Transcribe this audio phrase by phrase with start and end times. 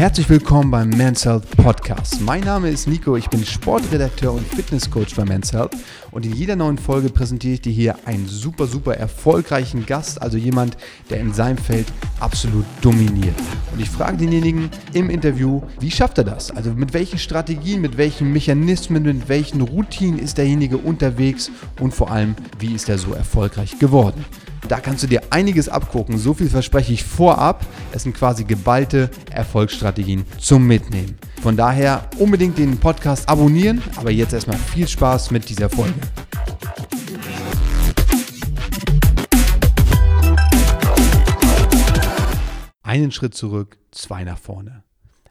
[0.00, 2.22] Herzlich willkommen beim Men's Health Podcast.
[2.22, 5.76] Mein Name ist Nico, ich bin Sportredakteur und Fitnesscoach bei Men's Health
[6.10, 10.38] und in jeder neuen Folge präsentiere ich dir hier einen super, super erfolgreichen Gast, also
[10.38, 10.78] jemand,
[11.10, 11.86] der in seinem Feld
[12.20, 13.34] absolut dominiert.
[13.72, 16.50] Und ich frage denjenigen im Interview, wie schafft er das?
[16.50, 22.10] Also mit welchen Strategien, mit welchen Mechanismen, mit welchen Routinen ist derjenige unterwegs und vor
[22.10, 24.24] allem, wie ist er so erfolgreich geworden?
[24.68, 26.16] Da kannst du dir einiges abgucken.
[26.16, 27.66] So viel verspreche ich vorab.
[27.92, 31.16] Es sind quasi geballte Erfolgsstrategien zum Mitnehmen.
[31.42, 33.82] Von daher unbedingt den Podcast abonnieren.
[33.96, 35.94] Aber jetzt erstmal viel Spaß mit dieser Folge.
[42.90, 44.82] Einen Schritt zurück, zwei nach vorne.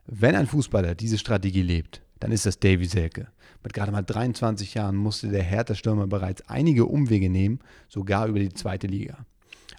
[0.05, 3.27] Wenn ein Fußballer diese Strategie lebt, dann ist das Davy Selke.
[3.61, 8.53] Mit gerade mal 23 Jahren musste der Hertha-Stürmer bereits einige Umwege nehmen, sogar über die
[8.53, 9.25] zweite Liga.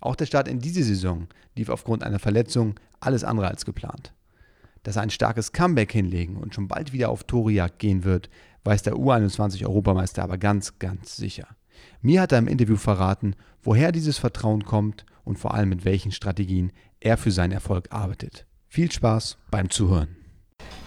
[0.03, 4.13] Auch der Start in diese Saison lief aufgrund einer Verletzung alles andere als geplant.
[4.83, 8.29] Dass er ein starkes Comeback hinlegen und schon bald wieder auf Torejagd gehen wird,
[8.65, 11.47] weiß der U21-Europameister aber ganz, ganz sicher.
[12.03, 16.13] Mir hat er im Interview verraten, woher dieses Vertrauen kommt und vor allem mit welchen
[16.13, 18.47] Strategien er für seinen Erfolg arbeitet.
[18.69, 20.17] Viel Spaß beim Zuhören.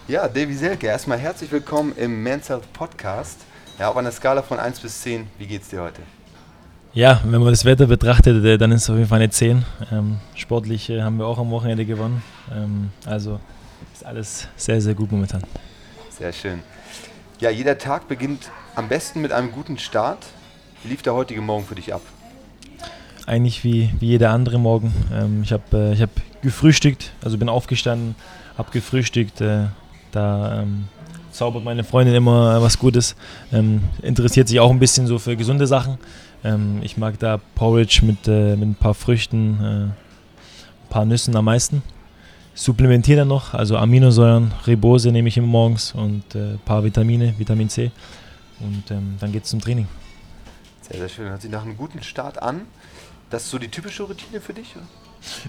[0.06, 3.40] Ja, Davy Selke, erstmal herzlich willkommen im Men's Health Podcast.
[3.78, 6.02] Ja, auf einer Skala von 1 bis 10, wie geht's dir heute?
[6.92, 9.64] Ja, wenn man das Wetter betrachtet, äh, dann ist es auf jeden Fall eine 10.
[9.90, 12.22] Ähm, sportlich äh, haben wir auch am Wochenende gewonnen.
[12.52, 13.40] Ähm, also
[13.92, 15.42] ist alles sehr, sehr gut momentan.
[16.10, 16.62] Sehr schön.
[17.40, 20.24] Ja, jeder Tag beginnt am besten mit einem guten Start.
[20.84, 22.02] Wie lief der heutige Morgen für dich ab?
[23.26, 24.92] Eigentlich wie, wie jeder andere Morgen.
[25.12, 26.10] Ähm, ich habe äh, hab
[26.42, 28.14] gefrühstückt, also bin aufgestanden,
[28.58, 29.40] habe gefrühstückt.
[29.40, 29.66] Äh,
[30.12, 30.88] da ähm,
[31.32, 33.16] zaubert meine Freundin immer was Gutes.
[33.52, 35.98] Ähm, interessiert sich auch ein bisschen so für gesunde Sachen.
[36.44, 39.94] Ähm, ich mag da Porridge mit, äh, mit ein paar Früchten, äh, ein
[40.90, 41.82] paar Nüssen am meisten.
[42.54, 47.34] Supplementiere dann noch, also Aminosäuren, Ribose nehme ich immer morgens und ein äh, paar Vitamine,
[47.36, 47.90] Vitamin C.
[48.60, 49.88] Und ähm, dann geht es zum Training.
[50.82, 51.28] Sehr, sehr schön.
[51.30, 52.62] Hört sich nach einem guten Start an.
[53.34, 54.76] Das ist so die typische Routine für dich?
[54.76, 54.84] Oder?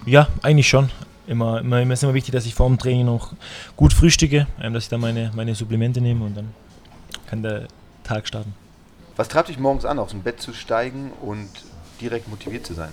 [0.06, 0.90] Ja, eigentlich schon.
[1.28, 3.32] Immer, immer, immer ist immer wichtig, dass ich vor dem Training noch
[3.76, 6.52] gut frühstücke, ähm, dass ich dann meine, meine Supplemente nehme und dann
[7.30, 7.68] kann der
[8.02, 8.54] Tag starten.
[9.14, 11.48] Was treibt dich morgens an, aus dem Bett zu steigen und
[12.00, 12.88] direkt motiviert zu sein?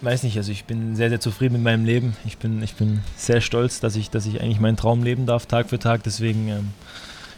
[0.00, 2.16] Weiß nicht, also ich bin sehr, sehr zufrieden mit meinem Leben.
[2.24, 5.46] Ich bin, ich bin sehr stolz, dass ich, dass ich eigentlich meinen Traum leben darf,
[5.46, 6.02] Tag für Tag.
[6.02, 6.70] Deswegen ähm,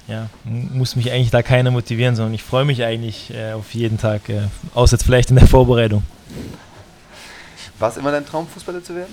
[0.08, 3.98] ja, muss mich eigentlich da keiner motivieren, sondern ich freue mich eigentlich äh, auf jeden
[3.98, 6.02] Tag, äh, außer vielleicht in der Vorbereitung.
[7.82, 9.12] War es immer dein Traum, Fußballer zu werden?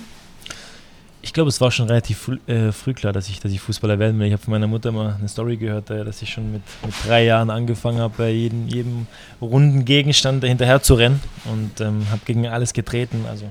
[1.22, 3.98] Ich glaube, es war schon relativ früh, äh, früh, klar, dass ich, dass ich Fußballer
[3.98, 4.28] werden will.
[4.28, 6.94] Ich habe von meiner Mutter mal eine Story gehört, äh, dass ich schon mit, mit
[7.04, 9.08] drei Jahren angefangen habe, bei jedem, jedem
[9.42, 13.24] runden Gegenstand hinterher zu rennen und ähm, habe gegen alles getreten.
[13.28, 13.50] Also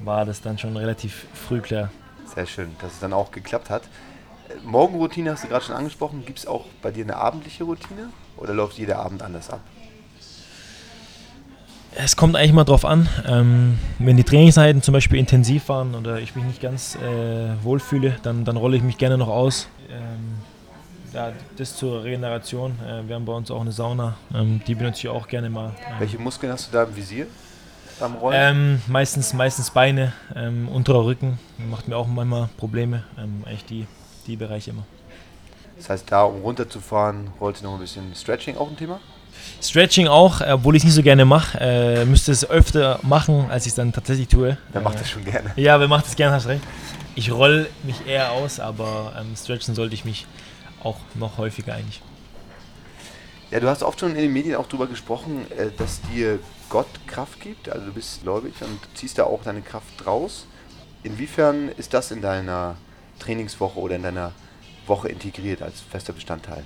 [0.00, 1.90] war das dann schon relativ früh klar.
[2.34, 3.82] Sehr schön, dass es dann auch geklappt hat.
[4.64, 6.24] Morgenroutine hast du gerade schon angesprochen.
[6.24, 9.60] Gibt es auch bei dir eine abendliche Routine oder läuft jeder Abend anders ab?
[11.98, 16.20] Es kommt eigentlich mal drauf an, ähm, wenn die Trainingszeiten zum Beispiel intensiv waren oder
[16.20, 19.68] ich mich nicht ganz äh, wohlfühle, dann, dann rolle ich mich gerne noch aus.
[19.90, 20.36] Ähm,
[21.14, 22.78] ja, das zur Regeneration.
[22.86, 25.72] Äh, wir haben bei uns auch eine Sauna, ähm, die benutze ich auch gerne mal.
[25.98, 27.26] Welche Muskeln hast du da im Visier?
[27.98, 28.36] Beim Rollen?
[28.38, 31.38] Ähm, meistens, meistens Beine, ähm, unterer Rücken,
[31.70, 33.04] macht mir auch manchmal Probleme.
[33.18, 33.86] Ähm, eigentlich die,
[34.26, 34.84] die Bereiche immer.
[35.78, 39.00] Das heißt, da um runterzufahren, rollt noch ein bisschen Stretching auch ein Thema?
[39.62, 41.58] Stretching auch, obwohl ich es nicht so gerne mache.
[41.60, 44.58] Äh, müsste es öfter machen, als ich es dann tatsächlich tue.
[44.72, 45.52] Wer macht das schon gerne?
[45.56, 46.62] Ja, wer macht das gerne, hast recht.
[47.14, 50.26] Ich roll mich eher aus, aber ähm, stretchen sollte ich mich
[50.82, 52.02] auch noch häufiger eigentlich.
[53.50, 56.88] Ja, du hast oft schon in den Medien auch darüber gesprochen, äh, dass dir Gott
[57.06, 57.68] Kraft gibt.
[57.68, 60.46] Also du bist gläubig und ziehst da auch deine Kraft raus.
[61.02, 62.76] Inwiefern ist das in deiner
[63.18, 64.32] Trainingswoche oder in deiner
[64.86, 66.64] Woche integriert als fester Bestandteil?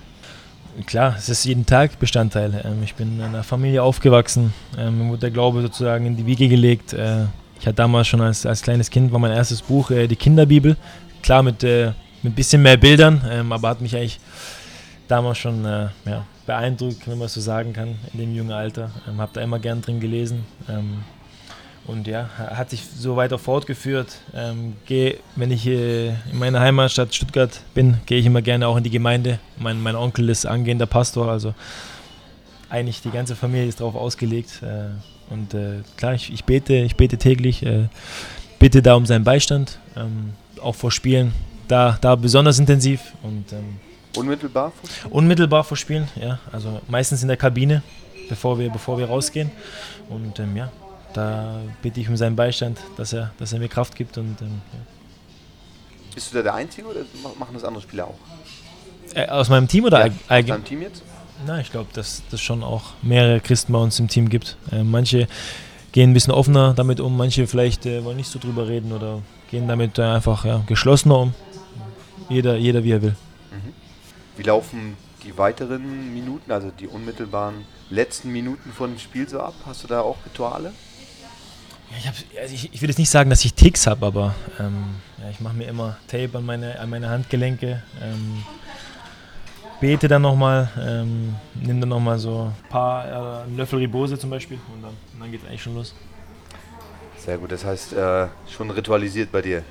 [0.85, 2.61] Klar, es ist jeden Tag Bestandteil.
[2.63, 6.25] Ähm, ich bin in einer Familie aufgewachsen, ähm, mir wurde der Glaube sozusagen in die
[6.25, 6.93] Wiege gelegt.
[6.93, 7.25] Äh,
[7.59, 10.77] ich hatte damals schon als, als kleines Kind, war mein erstes Buch äh, die Kinderbibel.
[11.21, 11.87] Klar mit, äh,
[12.23, 14.19] mit ein bisschen mehr Bildern, ähm, aber hat mich eigentlich
[15.07, 18.91] damals schon ja, beeindruckt, wenn man so sagen kann, in dem jungen Alter.
[19.17, 20.45] Habe da immer gern drin gelesen.
[21.87, 24.19] Und ja, hat sich so weiter fortgeführt.
[24.35, 28.77] Ähm, geh, wenn ich äh, in meiner Heimatstadt Stuttgart bin, gehe ich immer gerne auch
[28.77, 29.39] in die Gemeinde.
[29.57, 31.55] Mein, mein Onkel ist angehender Pastor, also
[32.69, 34.61] eigentlich die ganze Familie ist darauf ausgelegt.
[34.61, 37.87] Äh, und äh, klar, ich, ich, bete, ich bete täglich, äh,
[38.59, 41.33] bitte da um seinen Beistand, ähm, auch vor Spielen,
[41.67, 43.77] da, da besonders intensiv und ähm,
[44.15, 45.11] unmittelbar vor Spielen?
[45.13, 46.39] Unmittelbar vor Spielen, ja.
[46.51, 47.81] Also meistens in der Kabine,
[48.29, 49.51] bevor wir, bevor wir rausgehen.
[50.09, 50.71] Und ähm, ja,
[51.13, 54.17] da bitte ich um seinen Beistand, dass er, dass er mir Kraft gibt.
[54.17, 54.79] Und, ähm, ja.
[56.13, 57.01] Bist du da der Einzige oder
[57.39, 58.17] machen das andere Spieler auch?
[59.13, 60.43] Äh, aus meinem Team oder ja, allgemein?
[60.43, 61.03] Aus deinem Team jetzt?
[61.45, 64.57] Na, ich glaube, dass es schon auch mehrere Christen bei uns im Team gibt.
[64.71, 65.27] Äh, manche
[65.91, 69.21] gehen ein bisschen offener damit um, manche vielleicht äh, wollen nicht so drüber reden oder
[69.49, 71.33] gehen damit äh, einfach ja, geschlossener um.
[72.29, 73.15] Jeder, jeder wie er will.
[73.51, 73.73] Mhm.
[74.37, 79.53] Wie laufen die weiteren Minuten, also die unmittelbaren letzten Minuten von dem Spiel so ab?
[79.65, 80.71] Hast du da auch Rituale?
[81.91, 84.35] Ja, ich, hab, also ich, ich, will jetzt nicht sagen, dass ich Ticks habe, aber
[84.59, 87.83] ähm, ja, ich mache mir immer Tape an meine, an meine Handgelenke.
[88.01, 88.43] Ähm,
[89.79, 94.59] bete dann nochmal, ähm, nimm dann nochmal so ein paar, äh, Löffel Ribose zum Beispiel
[94.73, 95.93] und dann, dann geht es eigentlich schon los.
[97.17, 99.63] Sehr gut, das heißt äh, schon ritualisiert bei dir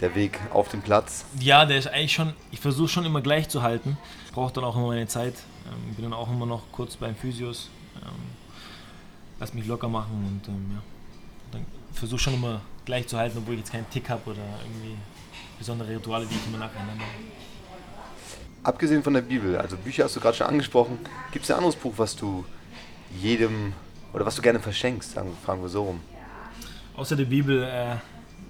[0.00, 1.24] der Weg auf den Platz?
[1.38, 3.98] Ja, der ist eigentlich schon, ich versuche schon immer gleich zu halten.
[4.26, 5.34] Ich brauche dann auch immer meine Zeit.
[5.66, 7.68] Ähm, bin dann auch immer noch kurz beim Physios.
[7.96, 8.10] Ähm,
[9.38, 10.82] lass mich locker machen und ähm, ja,
[11.52, 14.96] dann versuche schon immer gleich zu halten, obwohl ich jetzt keinen Tick habe oder irgendwie
[15.58, 17.04] besondere Rituale, die ich immer nacheinander.
[18.62, 20.98] Abgesehen von der Bibel, also Bücher hast du gerade schon angesprochen,
[21.32, 22.44] gibt es ein anderes Buch, was du
[23.18, 23.72] jedem
[24.12, 26.00] oder was du gerne verschenkst, sagen, fragen wir so rum?
[26.96, 27.96] Außer der Bibel, äh,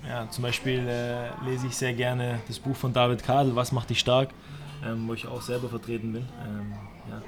[0.08, 3.91] ja, zum Beispiel äh, lese ich sehr gerne das Buch von David Kadel, Was macht
[3.91, 4.31] dich stark,
[4.85, 6.26] ähm, wo ich auch selber vertreten bin.
[6.44, 6.73] Ähm,
[7.08, 7.23] ja.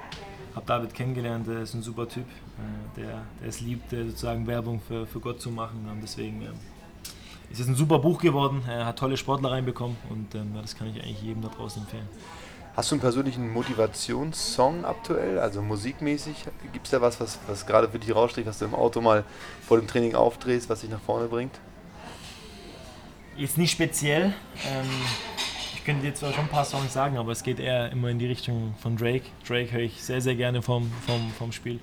[0.55, 4.81] Habe David kennengelernt, er ist ein super Typ, äh, der, der es liebt, sozusagen Werbung
[4.87, 5.87] für, für Gott zu machen.
[5.91, 6.53] Und deswegen ähm,
[7.51, 10.87] ist es ein super Buch geworden, er hat tolle Sportler reinbekommen und ähm, das kann
[10.89, 12.07] ich eigentlich jedem da draußen empfehlen.
[12.75, 16.45] Hast du einen persönlichen Motivationssong aktuell, also musikmäßig?
[16.71, 19.23] Gibt es da was, was, was gerade für dich raussticht, was du im Auto mal
[19.67, 21.53] vor dem Training aufdrehst, was dich nach vorne bringt?
[23.37, 24.33] Jetzt nicht speziell.
[24.65, 24.87] Ähm,
[25.83, 28.17] ich könnte dir zwar schon ein paar Songs sagen, aber es geht eher immer in
[28.17, 29.25] die Richtung von Drake.
[29.45, 31.81] Drake höre ich sehr, sehr gerne vom, vom, vom Spiel.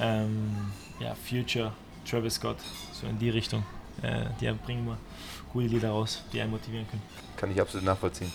[0.00, 1.72] Ähm, ja, Future,
[2.04, 2.56] Travis Scott,
[2.92, 3.62] so in die Richtung.
[4.02, 4.98] Äh, die bringen immer
[5.52, 7.02] coole Lieder raus, die einen motivieren können.
[7.36, 8.32] Kann ich absolut nachvollziehen.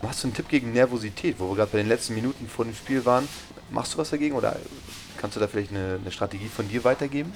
[0.00, 2.74] Hast du einen Tipp gegen Nervosität, wo wir gerade bei den letzten Minuten vor dem
[2.74, 3.28] Spiel waren?
[3.68, 4.56] Machst du was dagegen oder
[5.18, 7.34] kannst du da vielleicht eine, eine Strategie von dir weitergeben?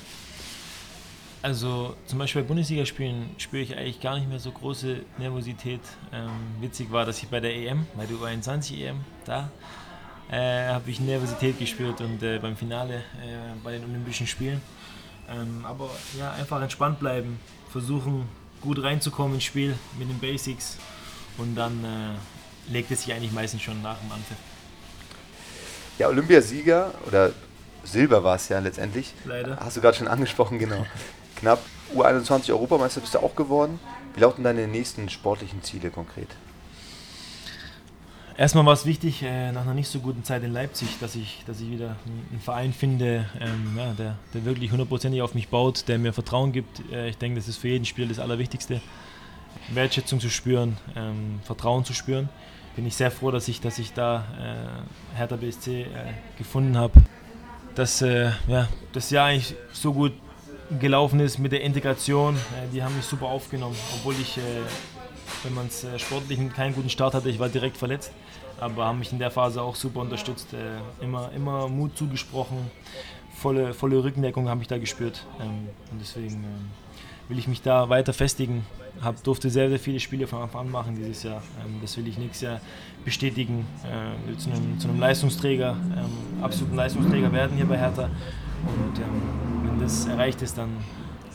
[1.42, 5.80] Also zum Beispiel bei Bundesligaspielen spüre ich eigentlich gar nicht mehr so große Nervosität.
[6.12, 6.28] Ähm,
[6.60, 9.50] witzig war, dass ich bei der EM, bei der U21 EM, da
[10.30, 13.00] äh, habe ich Nervosität gespürt und äh, beim Finale äh,
[13.64, 14.60] bei den Olympischen Spielen.
[15.30, 15.88] Ähm, aber
[16.18, 17.40] ja, einfach entspannt bleiben,
[17.70, 18.28] versuchen
[18.60, 20.76] gut reinzukommen ins Spiel mit den Basics
[21.38, 24.36] und dann äh, legt es sich eigentlich meistens schon nach dem Anpfiff.
[25.98, 27.32] Ja, Olympiasieger oder
[27.84, 29.14] Silber war es ja letztendlich.
[29.24, 29.56] Leider.
[29.56, 30.86] Hast du gerade schon angesprochen, genau.
[31.40, 31.60] Knapp
[31.94, 33.80] U21 Europameister bist du auch geworden.
[34.14, 36.28] Wie lauten deine nächsten sportlichen Ziele konkret?
[38.36, 41.42] Erstmal war es wichtig, äh, nach einer nicht so guten Zeit in Leipzig, dass ich,
[41.46, 41.96] dass ich wieder
[42.30, 46.52] einen Verein finde, ähm, ja, der, der wirklich hundertprozentig auf mich baut, der mir Vertrauen
[46.52, 46.80] gibt.
[46.90, 48.80] Äh, ich denke, das ist für jeden Spieler das Allerwichtigste.
[49.68, 52.28] Wertschätzung zu spüren, ähm, Vertrauen zu spüren
[52.76, 54.24] bin ich sehr froh, dass ich, dass ich da
[55.14, 55.86] äh, Hertha BSC äh,
[56.38, 56.94] gefunden habe.
[57.74, 60.12] Dass äh, ja, das Jahr eigentlich so gut
[60.78, 62.36] gelaufen ist mit der Integration.
[62.36, 64.42] Äh, die haben mich super aufgenommen, obwohl ich, äh,
[65.42, 68.12] wenn man es äh, sportlich keinen guten Start hatte, ich war direkt verletzt.
[68.60, 70.48] Aber haben mich in der Phase auch super unterstützt,
[71.00, 72.58] immer, immer Mut zugesprochen,
[73.34, 75.24] volle, volle Rückendeckung habe ich da gespürt.
[75.40, 76.70] Ähm, und deswegen ähm,
[77.28, 78.66] will ich mich da weiter festigen.
[79.00, 81.42] Hab, durfte sehr, sehr viele Spiele von Anfang an machen dieses Jahr.
[81.64, 82.60] Ähm, das will ich nächstes Jahr
[83.02, 83.66] bestätigen.
[84.26, 85.74] Will zu einem, zu einem Leistungsträger,
[86.42, 88.10] absoluten Leistungsträger werden hier bei Hertha.
[88.66, 89.22] Und ähm,
[89.64, 90.76] wenn das erreicht ist, dann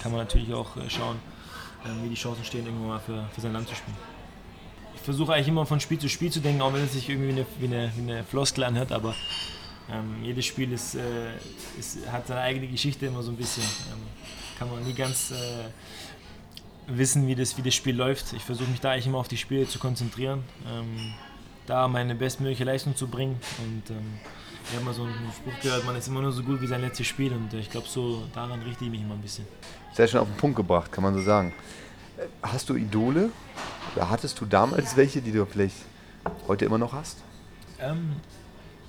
[0.01, 1.17] kann man natürlich auch äh, schauen,
[1.83, 3.97] äh, wie die Chancen stehen, irgendwann mal für, für sein Land zu spielen.
[4.93, 7.29] Ich versuche eigentlich immer von Spiel zu Spiel zu denken, auch wenn es sich irgendwie
[7.29, 9.13] wie eine, wie eine, wie eine Floskel anhört, aber
[9.91, 10.99] ähm, jedes Spiel ist, äh,
[11.77, 13.63] ist, hat seine eigene Geschichte immer so ein bisschen.
[13.63, 13.99] Ähm,
[14.57, 15.35] kann man nie ganz äh,
[16.87, 18.33] wissen, wie das, wie das Spiel läuft.
[18.33, 21.13] Ich versuche mich da eigentlich immer auf die Spiele zu konzentrieren, ähm,
[21.67, 23.39] da meine bestmögliche Leistung zu bringen.
[23.59, 24.19] Und ähm,
[24.69, 26.81] ich habe mal so einen Spruch gehört, man ist immer nur so gut wie sein
[26.81, 27.33] letztes Spiel.
[27.33, 29.45] Und äh, ich glaube, so daran richte ich mich immer ein bisschen.
[29.93, 31.53] Sehr schön auf den Punkt gebracht, kann man so sagen.
[32.41, 33.29] Hast du Idole?
[33.95, 35.75] Oder hattest du damals welche, die du vielleicht
[36.47, 37.17] heute immer noch hast?
[37.79, 38.15] Ähm,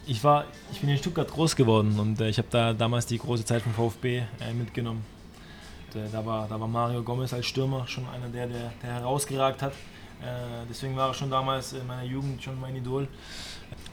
[0.07, 3.19] ich, war, ich bin in Stuttgart groß geworden und äh, ich habe da damals die
[3.19, 5.05] große Zeit vom VfB äh, mitgenommen
[5.97, 9.63] äh, da, war, da war Mario Gomez als Stürmer schon einer, der, der, der herausgeragt
[9.63, 9.73] hat.
[9.73, 13.09] Äh, deswegen war er schon damals in meiner Jugend schon mein Idol.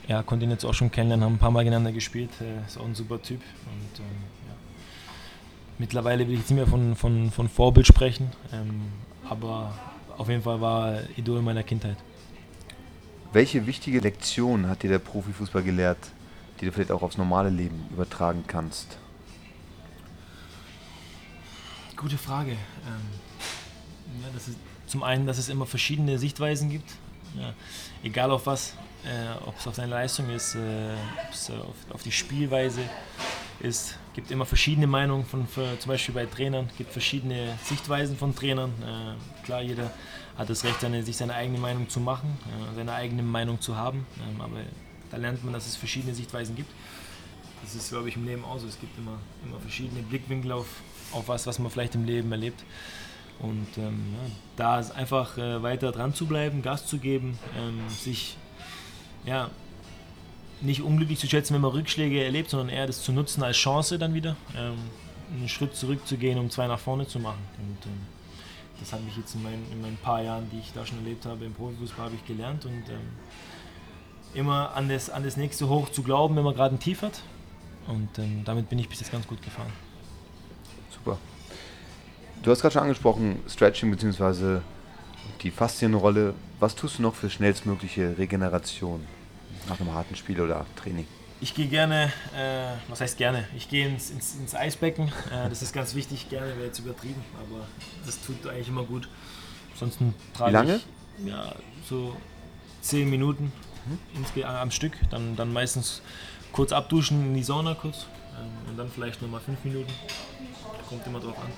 [0.07, 2.29] Ja, konnte ihn jetzt auch schon kennenlernen, haben ein paar Mal gegeneinander gespielt.
[2.41, 3.39] Äh, ist auch ein super Typ.
[3.39, 4.05] Und, ähm,
[4.47, 4.55] ja.
[5.77, 8.81] Mittlerweile will ich jetzt nicht mehr von, von, von Vorbild sprechen, ähm,
[9.29, 9.73] aber
[10.17, 11.97] auf jeden Fall war er Idol meiner Kindheit.
[13.31, 15.97] Welche wichtige Lektion hat dir der Profifußball gelehrt,
[16.59, 18.97] die du vielleicht auch aufs normale Leben übertragen kannst?
[21.95, 22.51] Gute Frage.
[22.51, 26.91] Ähm, ja, ist zum einen, dass es immer verschiedene Sichtweisen gibt.
[27.37, 27.53] Ja,
[28.03, 28.73] egal auf was,
[29.05, 30.59] äh, ob es auf deine Leistung ist, äh,
[31.27, 32.81] ob es auf, auf, die Spielweise
[33.59, 33.97] ist.
[34.13, 38.71] Gibt immer verschiedene Meinungen, von, für, zum Beispiel bei Trainern, gibt verschiedene Sichtweisen von Trainern.
[38.81, 39.91] Äh, klar, jeder
[40.37, 43.75] hat das Recht, seine, sich seine eigene Meinung zu machen, äh, seine eigene Meinung zu
[43.75, 44.05] haben.
[44.27, 44.57] Ähm, aber
[45.11, 46.71] da lernt man, dass es verschiedene Sichtweisen gibt.
[47.63, 48.67] Das ist, glaube ich, im Leben auch so.
[48.67, 50.67] Es gibt immer, immer verschiedene Blickwinkel auf,
[51.11, 52.63] auf was, was man vielleicht im Leben erlebt.
[53.43, 57.81] Und ähm, ja, da ist einfach äh, weiter dran zu bleiben, Gas zu geben, ähm,
[57.89, 58.37] sich
[59.25, 59.49] ja,
[60.61, 63.99] nicht unglücklich zu schätzen, wenn man Rückschläge erlebt, sondern eher das zu nutzen als Chance
[63.99, 64.77] dann wieder, ähm,
[65.35, 67.41] einen Schritt zurückzugehen, um zwei nach vorne zu machen.
[67.57, 68.01] Und ähm,
[68.79, 71.25] das hat mich jetzt in meinen, in meinen paar Jahren, die ich da schon erlebt
[71.25, 73.11] habe im Profifußball, habe ich gelernt und ähm,
[74.33, 77.21] immer an das, an das nächste Hoch zu glauben, wenn man gerade ein Tief hat.
[77.87, 79.71] Und ähm, damit bin ich bis jetzt ganz gut gefahren.
[80.89, 81.17] Super.
[82.43, 84.59] Du hast gerade schon angesprochen, Stretching bzw.
[85.43, 86.33] die Faszienrolle.
[86.59, 89.07] Was tust du noch für schnellstmögliche Regeneration
[89.69, 91.07] nach einem harten Spiel oder Training?
[91.39, 93.47] Ich gehe gerne, äh, was heißt gerne?
[93.55, 95.07] Ich gehe ins, ins, ins, Eisbecken.
[95.31, 96.29] Äh, das ist ganz wichtig.
[96.29, 97.65] Gerne wäre jetzt übertrieben, aber
[98.05, 99.07] das tut eigentlich immer gut.
[99.71, 100.75] Ansonsten trage Wie lange?
[101.19, 101.55] Ich, ja,
[101.87, 102.13] so
[102.81, 103.53] zehn Minuten
[103.85, 104.43] mhm.
[104.43, 104.93] am Stück.
[105.11, 106.01] Dann, dann meistens
[106.51, 108.05] kurz abduschen in die Sauna kurz
[108.37, 109.91] ähm, und dann vielleicht nochmal fünf Minuten.
[110.89, 111.49] Kommt immer drauf an,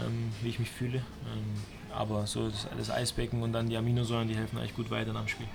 [0.00, 0.98] ähm, wie ich mich fühle.
[0.98, 1.62] Ähm,
[1.92, 5.28] aber so das, das, Eisbecken und dann die Aminosäuren, die helfen eigentlich gut weiter am
[5.28, 5.46] Spiel.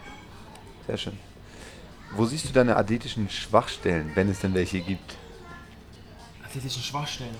[0.87, 1.17] Sehr schön.
[2.15, 5.15] Wo siehst du deine athletischen Schwachstellen, wenn es denn welche gibt?
[6.43, 7.35] Athletischen Schwachstellen?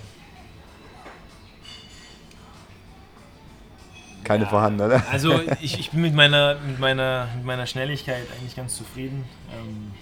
[4.24, 5.02] Keine ja, vorhanden, oder?
[5.10, 9.24] Also ich, ich bin mit meiner, mit, meiner, mit meiner Schnelligkeit eigentlich ganz zufrieden.
[9.52, 9.92] Ähm,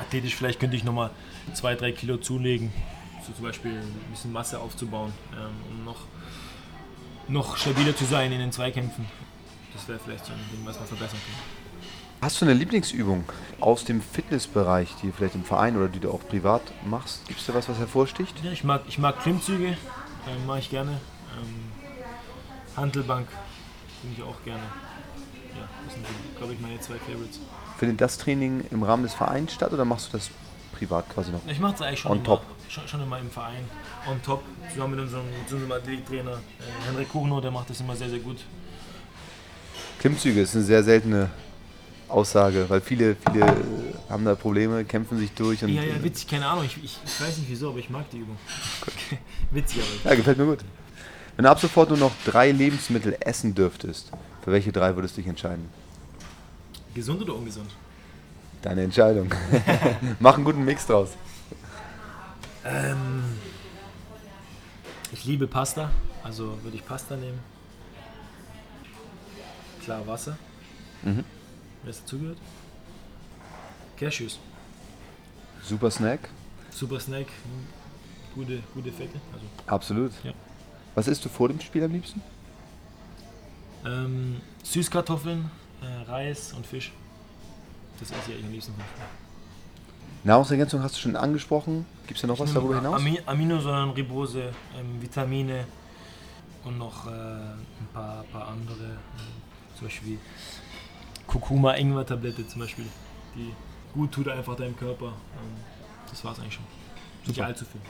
[0.00, 1.10] athletisch vielleicht könnte ich nochmal
[1.54, 2.72] zwei, drei Kilo zulegen,
[3.26, 6.00] so zum Beispiel ein bisschen Masse aufzubauen, ähm, um noch,
[7.28, 9.06] noch stabiler zu sein in den Zweikämpfen.
[9.72, 11.66] Das wäre vielleicht so ein Ding, was man verbessern kann.
[12.22, 13.24] Hast du eine Lieblingsübung
[13.60, 17.26] aus dem Fitnessbereich, die vielleicht im Verein oder die du auch privat machst?
[17.26, 18.42] Gibt es da was, was hervorsticht?
[18.42, 20.92] Ja, ich mag, ich mag Klimmzüge, äh, mache ich gerne.
[20.92, 21.72] Ähm,
[22.76, 23.28] Handelbank
[24.00, 24.62] finde ich auch gerne.
[25.54, 26.06] Ja, das sind,
[26.38, 27.40] glaube ich, meine zwei Favorites.
[27.78, 30.30] Findet das Training im Rahmen des Vereins statt oder machst du das
[30.78, 31.40] privat quasi noch?
[31.46, 32.42] Ich mache es eigentlich schon, on immer, top.
[32.68, 33.64] Schon, schon, immer im Verein.
[34.08, 34.42] On top.
[34.72, 38.18] Zusammen mit unserem, mit unserem Athletiktrainer äh, Henrik Kuchno, der macht das immer sehr, sehr
[38.18, 38.38] gut.
[39.98, 41.30] Klimmzüge ist eine sehr seltene
[42.08, 43.56] Aussage, weil viele, viele
[44.08, 45.62] haben da Probleme, kämpfen sich durch.
[45.64, 48.08] Und ja, ja, witzig, keine Ahnung, ich, ich, ich weiß nicht wieso, aber ich mag
[48.10, 48.36] die Übung.
[48.82, 49.18] Okay.
[49.50, 50.10] witzig aber.
[50.10, 50.60] Ja, gefällt mir gut.
[51.36, 54.10] Wenn du ab sofort nur noch drei Lebensmittel essen dürftest,
[54.44, 55.68] für welche drei würdest du dich entscheiden?
[56.94, 57.70] Gesund oder ungesund?
[58.66, 59.30] Deine Entscheidung.
[60.18, 61.10] Mach einen guten Mix draus.
[62.64, 63.22] Ähm,
[65.12, 65.88] ich liebe Pasta,
[66.24, 67.38] also würde ich Pasta nehmen.
[69.84, 70.36] Klar Wasser.
[71.04, 71.22] Mhm.
[71.84, 72.38] Wer ist dazugehört?
[73.96, 74.40] Cashews.
[75.62, 76.28] Super Snack.
[76.70, 77.28] Super Snack.
[78.34, 79.20] Gute, gute Fette.
[79.32, 79.46] Also.
[79.68, 80.10] Absolut.
[80.24, 80.32] Ja.
[80.96, 82.20] Was isst du vor dem Spiel am liebsten?
[83.84, 86.90] Ähm, Süßkartoffeln, äh, Reis und Fisch.
[88.00, 89.04] Das esse ich eigentlich am liebsten vom Spiel.
[90.24, 91.86] Nahrungsergänzung hast du schon angesprochen.
[92.06, 93.00] Gibt es da noch ich was darüber hinaus?
[93.26, 95.64] Aminosäuren, Ribose, ähm, Vitamine
[96.64, 98.84] und noch äh, ein paar, paar andere.
[98.84, 100.18] Äh, zum Beispiel
[101.26, 102.86] Kurkuma-Ingwer-Tablette zum Beispiel,
[103.34, 103.52] die
[103.94, 105.06] gut tut einfach deinem Körper.
[105.06, 105.56] Ähm,
[106.10, 106.64] das war es eigentlich schon.
[107.24, 107.30] Super.
[107.30, 107.80] Nicht allzu viel.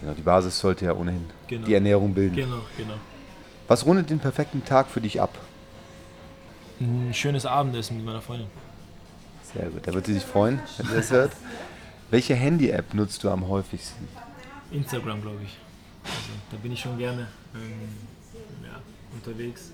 [0.00, 1.66] Genau, die Basis sollte ja ohnehin genau.
[1.66, 2.36] die Ernährung bilden.
[2.36, 2.94] Genau, genau.
[3.66, 5.36] Was rundet den perfekten Tag für dich ab?
[6.80, 8.46] Ein schönes Abendessen mit meiner Freundin.
[9.54, 11.32] Sehr gut, da wird sie sich freuen, wenn sie das hört.
[12.10, 14.08] Welche Handy-App nutzt du am häufigsten?
[14.70, 15.56] Instagram, glaube ich.
[16.04, 17.88] Also, da bin ich schon gerne ähm,
[18.62, 18.80] ja,
[19.14, 19.72] unterwegs.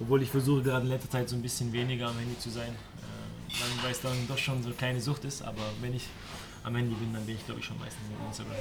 [0.00, 2.70] Obwohl ich versuche gerade in letzter Zeit so ein bisschen weniger am Handy zu sein,
[2.70, 5.42] äh, weil es dann doch schon so eine kleine Sucht ist.
[5.42, 6.06] Aber wenn ich
[6.62, 8.56] am Handy bin, dann bin ich glaube ich schon meistens auf Instagram.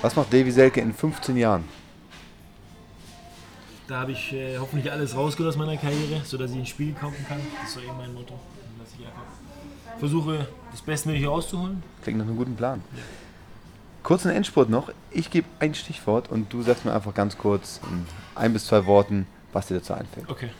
[0.00, 1.64] Was macht Davy Selke in 15 Jahren?
[3.88, 7.26] Da habe ich äh, hoffentlich alles rausgeholt aus meiner Karriere, sodass ich ein Spiel kaufen
[7.28, 7.40] kann.
[7.60, 8.38] Das ist so eben mein Motto.
[8.82, 11.82] Dass ich einfach versuche, das Bestmögliche rauszuholen.
[12.02, 12.82] Klingt nach einem guten Plan.
[12.96, 13.02] Ja.
[14.02, 14.90] Kurzen Endspurt noch.
[15.12, 18.84] Ich gebe ein Stichwort und du sagst mir einfach ganz kurz in ein bis zwei
[18.86, 20.28] Worten, was dir dazu einfällt.
[20.28, 20.50] Okay.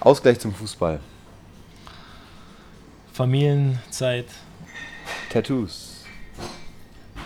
[0.00, 0.98] Ausgleich zum Fußball.
[3.12, 4.26] Familienzeit.
[5.30, 6.04] Tattoos.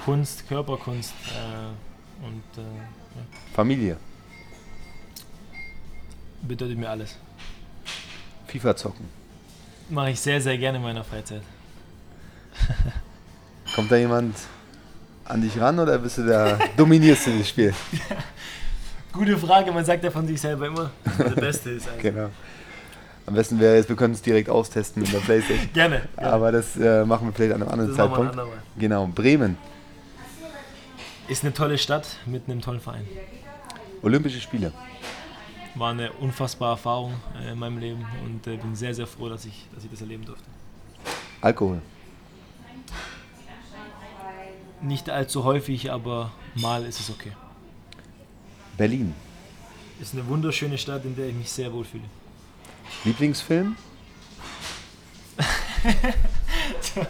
[0.04, 3.22] Kunst, Körperkunst äh, und äh, ja.
[3.54, 3.96] Familie.
[6.42, 7.16] Bedeutet mir alles.
[8.46, 9.25] FIFA zocken.
[9.88, 11.42] Mache ich sehr, sehr gerne in meiner Freizeit.
[13.74, 14.36] Kommt da jemand
[15.24, 17.74] an dich ran oder bist du da, dominierst du das Spiel?
[19.12, 22.02] Gute Frage, man sagt ja von sich selber immer, der Beste ist eigentlich.
[22.02, 22.30] Genau.
[23.26, 25.68] Am besten wäre jetzt, wir können es direkt austesten mit der Playstation.
[25.72, 26.02] Gerne.
[26.16, 26.32] gerne.
[26.32, 28.30] Aber das äh, machen wir vielleicht an einem anderen Das ein Zeitpunkt.
[28.32, 28.58] andermal.
[28.78, 29.56] Genau, Bremen,
[31.28, 33.06] Ist eine tolle Stadt mit einem tollen Verein.
[34.02, 34.72] Olympische Spiele.
[35.76, 39.44] War eine unfassbare Erfahrung äh, in meinem Leben und äh, bin sehr, sehr froh, dass
[39.44, 40.44] ich, dass ich das erleben durfte.
[41.40, 41.82] Alkohol,
[44.82, 47.32] Nicht allzu häufig, aber mal ist es okay.
[48.76, 49.14] Berlin,
[50.00, 52.04] Ist eine wunderschöne Stadt, in der ich mich sehr wohl fühle.
[53.04, 53.76] Lieblingsfilm,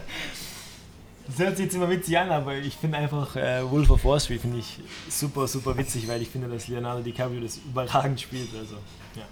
[1.27, 4.21] Das hört sich jetzt immer witzig an, aber ich finde einfach äh, Wolf of Wall
[4.21, 4.79] Street finde ich
[5.09, 8.49] super, super witzig, weil ich finde, dass Leonardo DiCaprio das überragend spielt.
[8.57, 8.77] Also,
[9.17, 9.23] ja.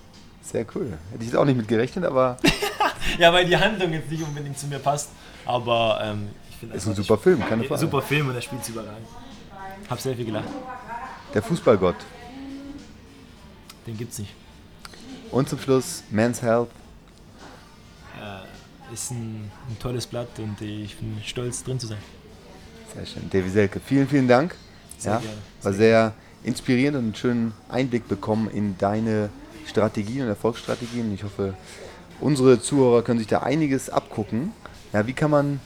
[0.42, 0.98] sehr cool.
[1.10, 2.36] Hätte ich jetzt auch nicht mit gerechnet, aber
[3.18, 5.10] ja, weil die Handlung jetzt nicht unbedingt zu mir passt,
[5.46, 7.80] aber ähm, ich finde ist ein super Film, keine Frage.
[7.80, 9.06] Super Film und er spielt überragend.
[9.88, 10.48] Hab sehr viel gelacht.
[11.32, 11.96] Der Fußballgott.
[13.86, 14.32] Den gibt's nicht.
[15.30, 16.70] Und zum Schluss Men's Health.
[18.94, 21.98] Ist ein, ein tolles Blatt und ich bin stolz drin zu sein.
[22.94, 23.28] Sehr schön.
[23.28, 24.54] Davy Selke, vielen, vielen Dank.
[24.98, 25.36] Sehr ja, gerne.
[25.62, 29.30] war sehr inspirierend und einen schönen Einblick bekommen in deine
[29.66, 31.12] Strategien und Erfolgsstrategien.
[31.12, 31.54] Ich hoffe,
[32.20, 34.52] unsere Zuhörer können sich da einiges abgucken.
[34.92, 35.58] Ja, wie kann man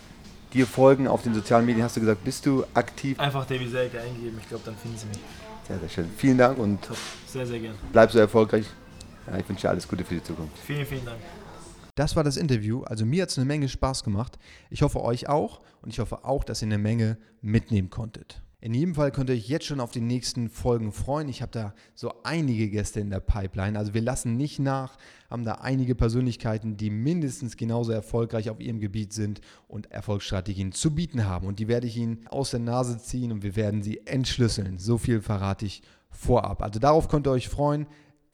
[0.55, 1.85] dir folgen auf den sozialen Medien?
[1.85, 3.21] Hast du gesagt, bist du aktiv?
[3.21, 5.19] Einfach Davy Selke eingeben, ich glaube, dann finden sie mich.
[5.67, 6.09] Sehr, sehr schön.
[6.17, 6.97] Vielen Dank und Top.
[7.27, 7.75] Sehr, sehr gern.
[7.93, 8.65] bleib so erfolgreich.
[9.27, 10.57] Ja, ich wünsche dir alles Gute für die Zukunft.
[10.65, 11.19] Vielen, vielen Dank.
[11.99, 12.83] Das war das Interview.
[12.85, 14.39] Also mir hat es eine Menge Spaß gemacht.
[14.71, 18.41] Ich hoffe euch auch und ich hoffe auch, dass ihr eine Menge mitnehmen konntet.
[18.61, 21.29] In jedem Fall könnt ihr euch jetzt schon auf die nächsten Folgen freuen.
[21.29, 23.77] Ich habe da so einige Gäste in der Pipeline.
[23.77, 24.97] Also wir lassen nicht nach,
[25.29, 30.95] haben da einige Persönlichkeiten, die mindestens genauso erfolgreich auf ihrem Gebiet sind und Erfolgsstrategien zu
[30.95, 31.49] bieten haben.
[31.49, 34.79] Und die werde ich Ihnen aus der Nase ziehen und wir werden sie entschlüsseln.
[34.79, 36.63] So viel verrate ich vorab.
[36.63, 37.89] Also darauf könnt ihr euch freuen.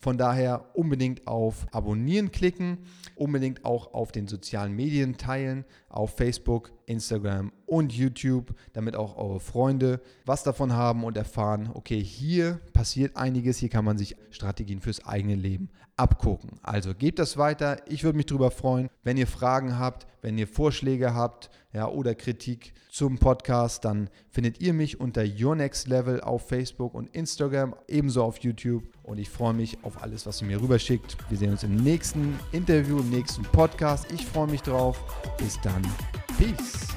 [0.04, 2.76] Von daher unbedingt auf Abonnieren klicken,
[3.14, 9.40] unbedingt auch auf den sozialen Medien teilen, auf Facebook, Instagram und YouTube, damit auch eure
[9.40, 14.80] Freunde was davon haben und erfahren, okay, hier passiert einiges, hier kann man sich Strategien
[14.80, 16.58] fürs eigene Leben abgucken.
[16.62, 20.48] Also gebt das weiter, ich würde mich darüber freuen, wenn ihr Fragen habt, wenn ihr
[20.48, 26.20] Vorschläge habt ja, oder Kritik zum Podcast, dann findet ihr mich unter Your Next Level
[26.20, 28.84] auf Facebook und Instagram, ebenso auf YouTube.
[29.02, 31.16] Und ich freue mich auf alles, was ihr mir rüberschickt.
[31.28, 34.10] Wir sehen uns im nächsten Interview, im nächsten Podcast.
[34.12, 34.98] Ich freue mich drauf.
[35.38, 35.83] Bis dann.
[36.38, 36.96] Peace.